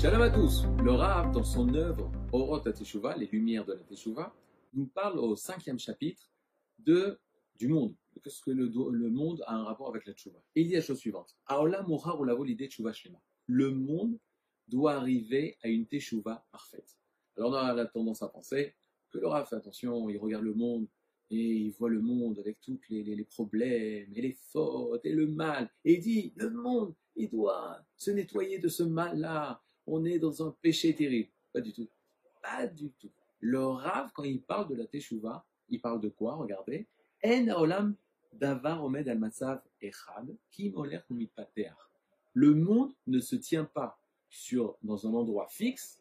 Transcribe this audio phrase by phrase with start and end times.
[0.00, 0.62] Shalom à tous.
[0.84, 4.32] Le Rav, dans son œuvre Orot Teshuva, les lumières de la Teshuva,
[4.72, 6.30] nous parle au cinquième chapitre
[6.78, 7.18] de,
[7.58, 7.96] du monde.
[8.22, 10.82] Qu'est-ce que le, le, monde a un rapport avec la Teshuva Et il dit la
[10.82, 11.36] chose suivante.
[13.48, 14.20] Le monde
[14.68, 16.96] doit arriver à une Teshuva parfaite.
[17.36, 18.76] Alors on a la tendance à penser
[19.10, 20.86] que le Rav fait attention, il regarde le monde
[21.32, 25.12] et il voit le monde avec tous les, les, les, problèmes et les fautes et
[25.12, 25.68] le mal.
[25.84, 30.46] Et il dit, le monde, il doit se nettoyer de ce mal-là on est dans
[30.46, 31.30] un péché terrible.
[31.52, 31.88] Pas du tout.
[32.42, 33.10] Pas du tout.
[33.40, 36.86] Le Rav, quand il parle de la Teshuvah, il parle de quoi Regardez?
[37.24, 37.96] En olam
[38.32, 41.00] davar omed al matzav echad kim oler
[42.34, 46.00] Le monde ne se tient pas sur, dans un endroit fixe.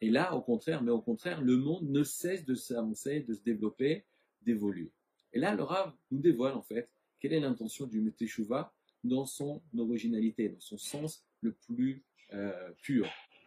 [0.00, 3.42] Et là, au contraire, mais au contraire, le monde ne cesse de s'avancer, de se
[3.42, 4.04] développer,
[4.42, 4.90] d'évoluer.
[5.32, 6.88] Et là, le Rav nous dévoile en fait
[7.20, 8.72] quelle est l'intention du Teshuvah
[9.04, 12.02] dans son originalité, dans son sens le plus
[12.32, 12.72] euh.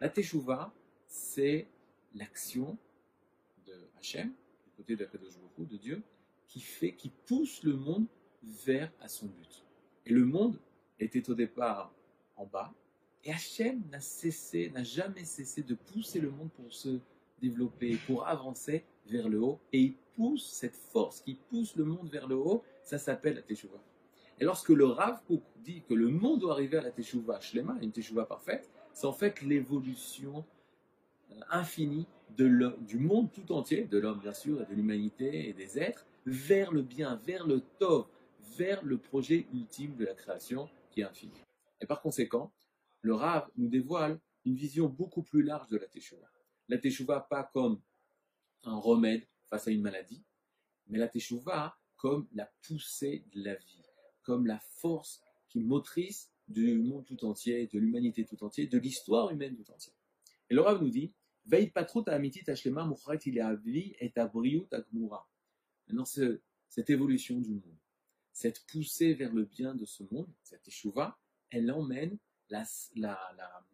[0.00, 0.72] La Teshuvah,
[1.06, 1.66] c'est
[2.14, 2.76] l'action
[3.66, 6.02] de Hachem, du côté de la de Dieu,
[6.48, 8.06] qui fait, qui pousse le monde
[8.42, 9.64] vers à son but.
[10.06, 10.58] Et le monde
[10.98, 11.92] était au départ
[12.36, 12.72] en bas,
[13.24, 17.00] et Hachem n'a cessé, n'a jamais cessé de pousser le monde pour se
[17.40, 22.10] développer, pour avancer vers le haut, et il pousse cette force qui pousse le monde
[22.10, 23.82] vers le haut, ça s'appelle la Teshuvah.
[24.40, 27.76] Et lorsque le Rav Kook dit que le monde doit arriver à la Teshuvah Shlema,
[27.80, 30.44] une Teshuvah parfaite, c'est en fait l'évolution
[31.30, 35.78] euh, infinie du monde tout entier, de l'homme bien sûr, et de l'humanité et des
[35.78, 38.06] êtres, vers le bien, vers le tov,
[38.56, 41.32] vers le projet ultime de la création qui est infini.
[41.80, 42.52] Et par conséquent,
[43.02, 46.30] le Rav nous dévoile une vision beaucoup plus large de la Teshuvah.
[46.68, 47.80] La Teshuvah pas comme
[48.64, 50.22] un remède face à une maladie,
[50.88, 53.83] mais la Teshuvah comme la poussée de la vie,
[54.24, 59.30] comme la force qui motrice du monde tout entier, de l'humanité tout entière, de l'histoire
[59.30, 59.94] humaine tout entière.
[60.50, 61.12] Et le nous dit,
[61.46, 65.28] Veille patrut amitit ashlema mucharet il et abriut agmura.
[65.86, 67.76] Maintenant, cette évolution du monde,
[68.32, 71.18] cette poussée vers le bien de ce monde, cette échouva,
[71.50, 72.18] elle emmène
[72.48, 72.64] la,
[72.96, 73.64] la, la,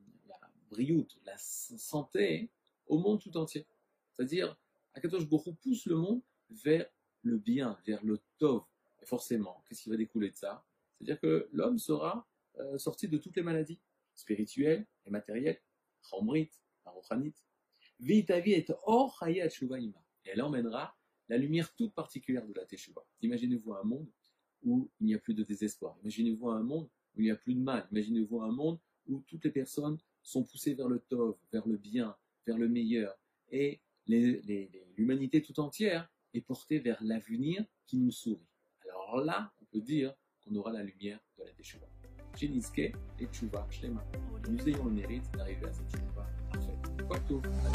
[1.24, 2.50] la santé
[2.86, 3.66] au monde tout entier.
[4.12, 4.56] C'est-à-dire,
[4.94, 6.86] Akatosh Borou pousse le monde vers
[7.22, 8.64] le bien, vers le tov.
[9.02, 10.64] Et forcément, qu'est-ce qui va découler de ça?
[10.96, 12.28] C'est-à-dire que l'homme sera
[12.58, 13.80] euh, sorti de toutes les maladies
[14.14, 15.60] spirituelles et matérielles,
[16.02, 16.50] chomrit,
[16.84, 17.34] arochanit.
[18.00, 19.40] Vitavi est or Et
[20.24, 20.96] elle emmènera
[21.28, 23.04] la lumière toute particulière de la Teshuvah.
[23.22, 24.08] Imaginez-vous un monde
[24.62, 25.96] où il n'y a plus de désespoir.
[26.02, 27.86] Imaginez-vous un monde où il n'y a plus de mal.
[27.92, 32.16] Imaginez-vous un monde où toutes les personnes sont poussées vers le tov, vers le bien,
[32.46, 33.16] vers le meilleur.
[33.50, 38.49] Et l'humanité tout entière est portée vers l'avenir qui nous sourit.
[39.12, 41.88] Alors là, on peut dire qu'on aura la lumière de la Teshuvah.
[42.36, 44.04] Jeniske et Tchouva Shlema.
[44.48, 47.69] Nous ayons le mérite d'arriver à cette Tchouva parfaite.